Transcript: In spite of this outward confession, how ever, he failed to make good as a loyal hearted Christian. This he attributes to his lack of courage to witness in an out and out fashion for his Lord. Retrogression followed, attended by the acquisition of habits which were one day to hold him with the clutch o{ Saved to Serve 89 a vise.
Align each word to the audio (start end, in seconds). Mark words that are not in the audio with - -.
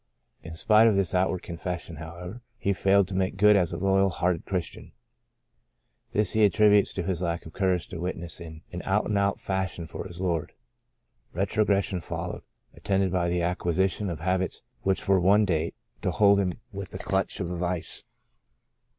In 0.41 0.55
spite 0.55 0.87
of 0.87 0.95
this 0.95 1.13
outward 1.13 1.43
confession, 1.43 1.97
how 1.97 2.17
ever, 2.17 2.41
he 2.57 2.73
failed 2.73 3.07
to 3.09 3.13
make 3.13 3.37
good 3.37 3.55
as 3.55 3.71
a 3.71 3.77
loyal 3.77 4.09
hearted 4.09 4.45
Christian. 4.45 4.93
This 6.11 6.31
he 6.31 6.43
attributes 6.43 6.91
to 6.93 7.03
his 7.03 7.21
lack 7.21 7.45
of 7.45 7.53
courage 7.53 7.87
to 7.89 7.99
witness 7.99 8.39
in 8.41 8.63
an 8.71 8.81
out 8.83 9.05
and 9.05 9.15
out 9.15 9.39
fashion 9.39 9.85
for 9.85 10.07
his 10.07 10.19
Lord. 10.19 10.53
Retrogression 11.33 12.01
followed, 12.01 12.41
attended 12.73 13.11
by 13.11 13.29
the 13.29 13.43
acquisition 13.43 14.09
of 14.09 14.21
habits 14.21 14.63
which 14.81 15.07
were 15.07 15.19
one 15.19 15.45
day 15.45 15.73
to 16.01 16.09
hold 16.09 16.39
him 16.39 16.53
with 16.71 16.89
the 16.89 16.97
clutch 16.97 17.33
o{ 17.39 17.45
Saved 17.45 17.49
to 17.49 17.53
Serve 17.53 17.57
89 17.57 17.57
a 17.57 17.59
vise. 17.59 18.03